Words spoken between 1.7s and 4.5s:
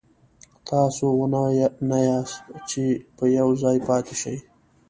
نه یاست چې په یو ځای پاتې شئ.